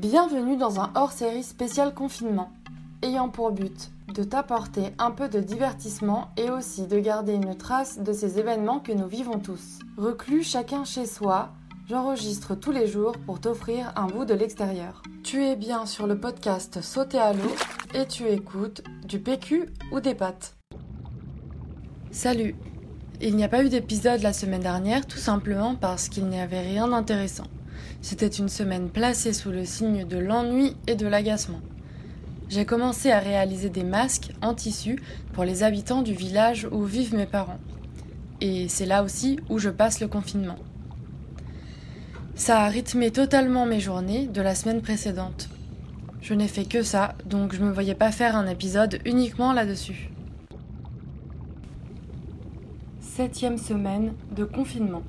[0.00, 2.50] Bienvenue dans un hors-série spécial confinement,
[3.02, 7.98] ayant pour but de t'apporter un peu de divertissement et aussi de garder une trace
[7.98, 9.78] de ces événements que nous vivons tous.
[9.98, 11.50] Reclus chacun chez soi,
[11.86, 15.02] j'enregistre tous les jours pour t'offrir un bout de l'extérieur.
[15.22, 17.54] Tu es bien sur le podcast Sauter à l'eau
[17.92, 20.56] et tu écoutes du PQ ou des pâtes.
[22.10, 22.56] Salut
[23.20, 26.62] Il n'y a pas eu d'épisode la semaine dernière tout simplement parce qu'il n'y avait
[26.62, 27.44] rien d'intéressant.
[28.02, 31.60] C'était une semaine placée sous le signe de l'ennui et de l'agacement.
[32.48, 34.98] J'ai commencé à réaliser des masques en tissu
[35.32, 37.60] pour les habitants du village où vivent mes parents.
[38.40, 40.56] Et c'est là aussi où je passe le confinement.
[42.34, 45.48] Ça a rythmé totalement mes journées de la semaine précédente.
[46.22, 50.10] Je n'ai fait que ça, donc je me voyais pas faire un épisode uniquement là-dessus.
[53.00, 55.02] Septième semaine de confinement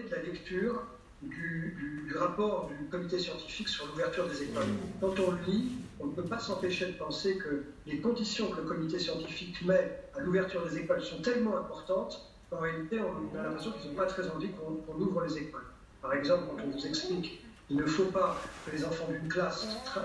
[0.00, 0.82] de la lecture
[1.22, 4.64] du, du, rapport du comité scientifique sur l'ouverture des écoles.
[5.00, 8.60] Quand on le lit, on ne peut pas s'empêcher de penser que les conditions que
[8.60, 13.42] le comité scientifique met à l'ouverture des écoles sont tellement importantes qu'en réalité, on a
[13.42, 15.64] l'impression qu'ils n'ont pas très envie qu'on ouvre les écoles.
[16.00, 18.36] Par exemple, quand on vous explique qu'il ne faut pas
[18.66, 20.00] que les enfants d'une classe euh,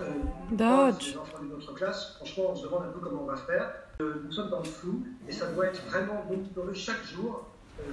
[0.51, 3.73] les enfants d'une autre classe, franchement, on se demande un peu comment on va faire.
[4.01, 7.47] Euh, nous sommes dans le flou et ça doit être vraiment monitoré chaque jour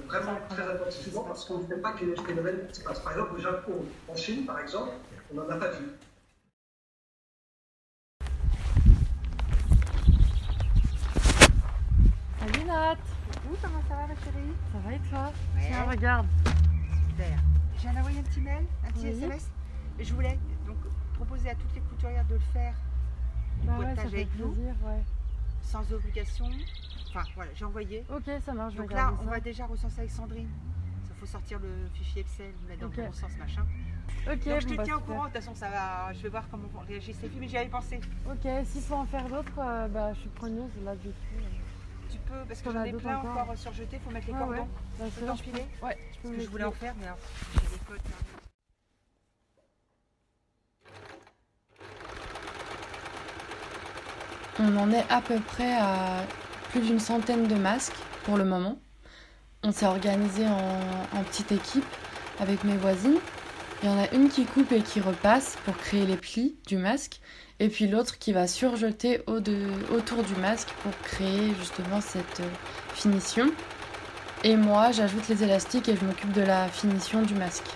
[0.07, 2.99] vraiment très attentivement parce qu'on ne sait pas quel phénomène se passe.
[2.99, 4.91] Par exemple, au Japon, en Chine, par exemple,
[5.31, 5.85] on n'en a pas vu.
[12.39, 12.95] Salut Nat
[13.31, 14.53] Coucou, comment ça va ma chérie?
[14.71, 15.31] Ça va et toi?
[15.55, 15.61] Ouais.
[15.67, 16.27] Tiens, regarde.
[17.09, 17.39] Super.
[17.79, 19.09] Viens d'envoyer un petit mail, un petit Oui.
[19.23, 19.49] SMS.
[19.99, 20.77] Et je voulais donc
[21.15, 22.73] proposer à toutes les couturières de le faire
[23.63, 24.51] Bah ouais, ça fait avec nous.
[24.51, 25.03] plaisir, ouais.
[25.65, 26.45] Sans obligation.
[27.09, 28.05] Enfin voilà, j'ai envoyé.
[28.09, 29.29] Ok, ça marche, Donc là, on ça.
[29.31, 30.49] va déjà recenser avec Sandrine.
[31.09, 33.65] Il faut sortir le fichier Excel, mettre dans le bon sens, machin.
[34.27, 36.13] Ok, Donc je bon, te bah, tiens au courant, de toute façon ça va.
[36.13, 37.99] Je vais voir comment réagir ces filles, mais j'y avais pensé.
[38.29, 41.15] Ok, s'il faut en faire d'autres, euh, bah, je suis preneuse là du coup.
[42.09, 44.39] Tu peux, parce que j'en ai plein encore encore, surjetés, il faut mettre les Ouais,
[44.39, 44.53] cordons.
[44.53, 44.67] ouais.
[44.99, 47.17] Bah, peux t'enfiler Ouais, je peux Parce que je voulais en faire, mais alors,
[47.53, 47.97] j'ai des codes.
[47.97, 48.34] là.
[54.59, 56.23] On en est à peu près à
[56.71, 58.77] plus d'une centaine de masques pour le moment.
[59.63, 61.85] On s'est organisé en, petite équipe
[62.39, 63.17] avec mes voisines.
[63.83, 66.77] Il y en a une qui coupe et qui repasse pour créer les plis du
[66.77, 67.19] masque.
[67.59, 72.49] Et puis l'autre qui va surjeter autour du masque pour créer justement cette euh,
[72.93, 73.47] finition.
[74.43, 77.67] Et moi, j'ajoute les élastiques et je m'occupe de la finition du masque.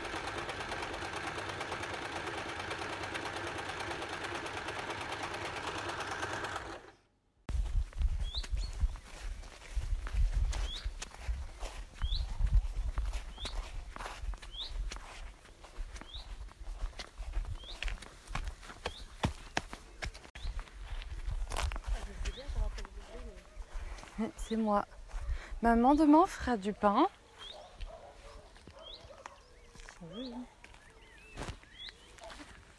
[24.50, 24.84] C'est moi.
[25.62, 27.08] Maman demain fera du pain.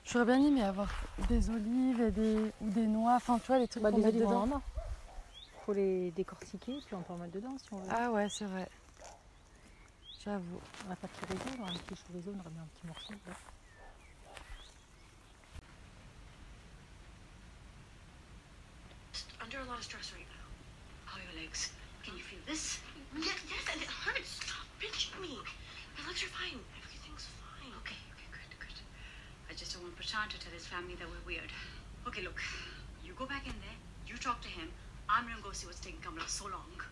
[0.05, 0.89] J'aurais bien aimé avoir
[1.29, 4.09] des olives et des, ou des noix, enfin tu vois les trucs Bah, qu'on met
[4.09, 4.47] olives dedans.
[4.49, 4.63] main.
[5.65, 7.89] Faut les décortiquer, puis on peut en mettre dedans si on veut.
[7.89, 8.69] Ah ouais, c'est vrai.
[10.25, 10.61] J'avoue.
[10.85, 12.87] On n'a pas de chorizo, on a un petit chorizo, on aurait mis un petit
[12.89, 13.15] morceau.
[19.43, 20.40] under a lot of stress right now.
[21.31, 21.71] Your legs?
[22.03, 22.79] Can you feel this?
[23.17, 24.41] Yes, yes, and it hurts.
[24.43, 25.39] Stop pinching me.
[25.97, 26.59] My legs are fine.
[26.83, 27.71] Everything's fine.
[27.83, 28.79] Okay, okay, good, good.
[29.49, 31.51] I just don't want Prashant to tell his family that we're weird.
[32.07, 32.41] Okay, look,
[33.05, 34.69] you go back in there, you talk to him.
[35.09, 36.83] I'm gonna go see what's taking Kamala so long.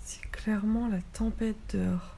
[0.00, 2.17] C'est clairement la tempête dehors.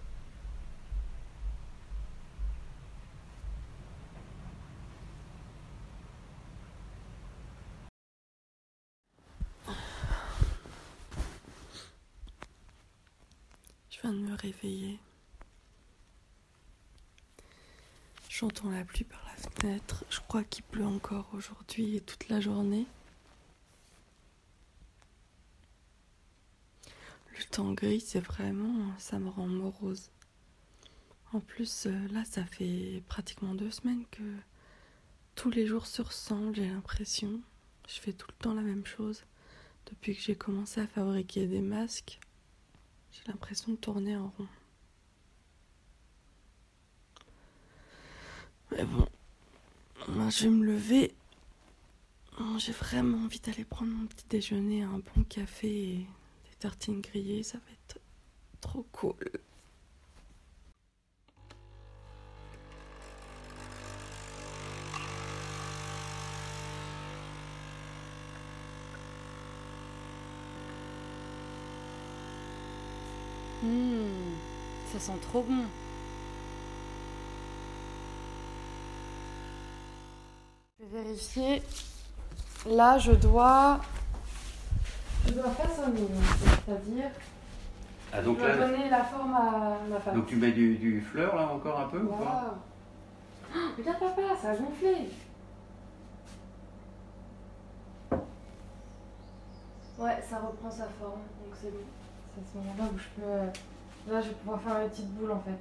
[14.00, 14.98] Je viens de me réveiller.
[18.30, 20.06] J'entends la pluie par la fenêtre.
[20.08, 22.86] Je crois qu'il pleut encore aujourd'hui et toute la journée.
[27.36, 30.10] Le temps gris, c'est vraiment, ça me rend morose.
[31.34, 34.22] En plus, euh, là, ça fait pratiquement deux semaines que
[35.34, 37.42] tous les jours se ressemblent, j'ai l'impression.
[37.86, 39.24] Je fais tout le temps la même chose.
[39.90, 42.18] Depuis que j'ai commencé à fabriquer des masques,
[43.24, 44.46] j'ai l'impression de tourner en rond.
[48.72, 49.06] Mais bon,
[50.08, 51.14] ben, je vais me lever.
[52.58, 57.42] J'ai vraiment envie d'aller prendre mon petit déjeuner, un bon café et des tartines grillées,
[57.42, 58.00] ça va être
[58.60, 59.14] trop cool.
[74.92, 75.64] Ça sent trop bon.
[80.78, 81.62] Je vais vérifier.
[82.66, 83.80] Là, je dois.
[85.26, 86.08] Je dois façonner,
[86.64, 87.10] c'est-à-dire.
[88.12, 90.16] Ah, donc je dois là, donner la forme à ma femme.
[90.16, 92.54] donc tu mets du, du fleur là encore un peu ou pas Waouh.
[93.54, 95.10] Oh, Regarde papa, ça a gonflé.
[99.98, 101.84] Ouais, ça reprend sa forme, donc c'est bon.
[102.34, 103.60] C'est à ce moment-là où je peux...
[104.08, 105.60] Là, je vais pouvoir faire une petite boule en fait.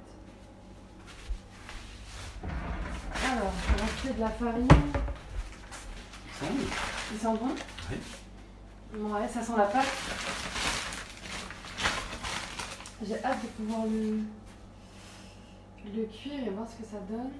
[3.30, 4.68] Alors, je vais rajouter de la farine.
[6.40, 6.64] Ça sent bon.
[7.12, 7.54] Il sent bon
[7.90, 7.98] Oui.
[8.98, 9.86] Ouais, ça sent la pâte.
[13.06, 14.20] J'ai hâte de pouvoir le,
[15.94, 17.30] le cuire et voir ce que ça donne.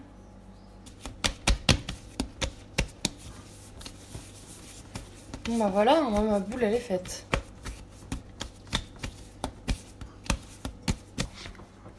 [5.44, 7.26] Bon bah voilà, moi, ma boule elle est faite.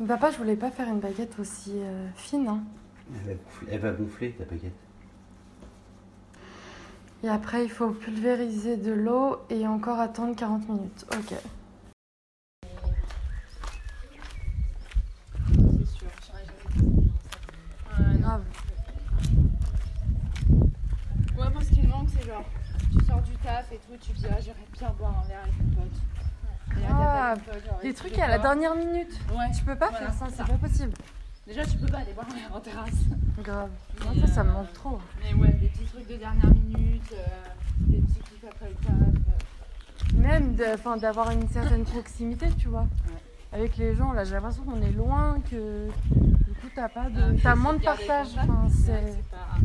[0.08, 2.48] Papa, je voulais pas faire une baguette aussi euh, fine.
[2.48, 2.64] hein.
[3.14, 4.74] Elle va gonfler, elle va gonfler, ta baguette.
[7.24, 11.06] Et après, il faut pulvériser de l'eau et encore attendre 40 minutes.
[11.14, 11.36] Ok.
[15.46, 17.12] C'est sûr, j'aurais jamais dit.
[18.22, 18.44] Grave.
[21.38, 22.44] Ouais, moi, ce qui me manque, c'est genre,
[22.98, 25.44] tu sors du taf et tout, tu te dis, ah, j'aurais bien boire un verre
[25.44, 25.92] avec mon pote.
[26.90, 27.36] Ah,
[27.84, 29.20] Les trucs à la dernière minute.
[29.32, 29.52] Ouais.
[29.58, 30.92] Tu peux pas Voilà, faire ça, c'est pas possible.
[31.48, 32.92] Déjà, tu peux pas aller boire un verre en terrasse.
[33.44, 33.70] Grave.
[34.04, 35.00] Moi, ça, ça me euh, manque trop.
[35.24, 37.26] Mais ouais, des petits trucs de dernière minute, euh,
[37.80, 38.94] des petits kiffs après le taf.
[38.94, 40.18] euh.
[40.18, 40.56] Même
[41.00, 42.86] d'avoir une certaine proximité, tu vois.
[43.54, 47.22] Avec les gens, là, j'ai l'impression qu'on est loin, que du coup, t'as pas de.
[47.38, 48.28] Ah, T'as moins de partage.
[48.38, 49.18] Enfin, c'est.
[49.30, 49.58] pas.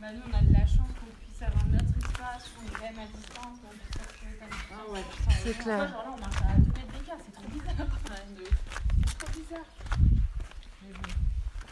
[0.00, 2.90] Bah, nous, on a de la chance qu'on puisse avoir notre espace, où on est
[2.90, 4.17] même à distance, puisse.
[4.40, 5.04] Ah ouais,
[5.44, 5.88] c'est clair.
[5.88, 7.74] Genre là, on marche à 2 mètres d'écart, c'est trop bizarre.
[9.06, 9.68] C'est trop bizarre.
[10.82, 11.08] Mais bon.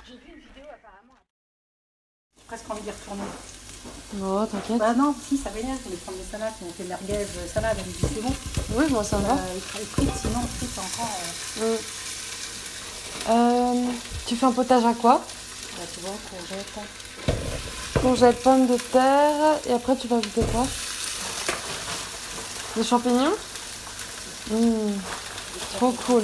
[0.06, 1.18] J'ai vu une vidéo apparemment.
[2.46, 3.22] presque envie d'y retourner.
[4.20, 4.78] Oh, t'inquiète.
[4.78, 7.76] Bah non, si, ça m'énerve, on voulait prendre des salades, on fait merguez, euh, salade,
[7.78, 8.34] elle me dit c'est bon.
[8.74, 9.34] Oui, moi, ça va.
[9.34, 11.18] Euh, les frites, sinon, frites encore,
[11.60, 11.76] euh.
[13.28, 13.90] Euh,
[14.26, 15.22] tu fais un potage à quoi?
[15.76, 16.72] Bah, tu vois, courgettes.
[18.00, 19.58] Courgettes, pommes de terre.
[19.68, 20.66] Et après, tu vas ajouter quoi?
[22.76, 23.32] Des champignons
[24.50, 24.92] Mmh,
[25.72, 26.22] Trop cool.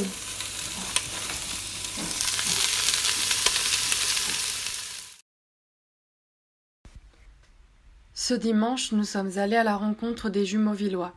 [8.13, 11.15] Ce dimanche, nous sommes allés à la rencontre des jumeaux villois.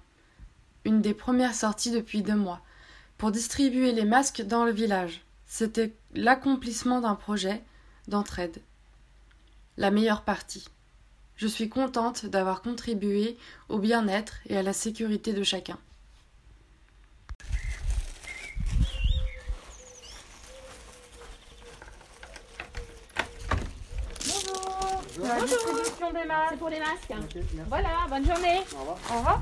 [0.85, 2.61] Une des premières sorties depuis deux mois.
[3.17, 5.21] Pour distribuer les masques dans le village.
[5.45, 7.61] C'était l'accomplissement d'un projet
[8.07, 8.61] d'entraide.
[9.77, 10.65] La meilleure partie.
[11.37, 13.37] Je suis contente d'avoir contribué
[13.67, 15.77] au bien-être et à la sécurité de chacun.
[25.21, 26.49] La distribution des masques.
[26.51, 27.13] C'est pour les masques.
[27.67, 28.61] Voilà, bonne journée.
[28.73, 29.41] Au revoir.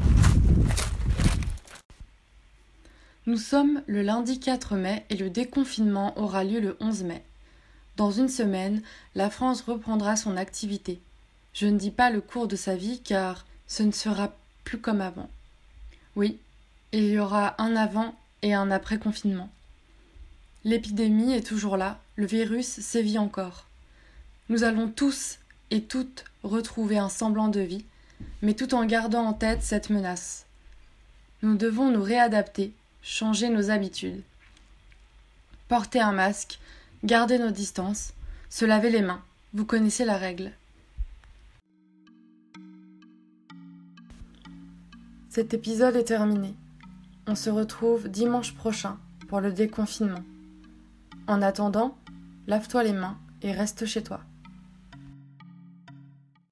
[3.26, 7.24] Nous sommes le lundi 4 mai et le déconfinement aura lieu le 11 mai.
[7.98, 8.82] Dans une semaine,
[9.14, 11.02] la France reprendra son activité.
[11.54, 14.34] Je ne dis pas le cours de sa vie car ce ne sera
[14.64, 15.30] plus comme avant.
[16.16, 16.40] Oui,
[16.92, 19.50] il y aura un avant et un après confinement.
[20.64, 23.66] L'épidémie est toujours là, le virus sévit encore.
[24.50, 25.40] Nous allons tous
[25.72, 27.86] et toutes retrouver un semblant de vie,
[28.42, 30.46] mais tout en gardant en tête cette menace.
[31.42, 34.22] Nous devons nous réadapter, changer nos habitudes.
[35.68, 36.60] Porter un masque,
[37.04, 38.14] garder nos distances,
[38.50, 39.24] se laver les mains.
[39.54, 40.52] Vous connaissez la règle.
[45.36, 46.54] Cet épisode est terminé.
[47.26, 50.24] On se retrouve dimanche prochain pour le déconfinement.
[51.26, 51.98] En attendant,
[52.46, 54.20] lave-toi les mains et reste chez toi.